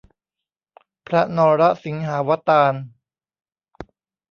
[1.07, 2.73] พระนรสิงหาวตาร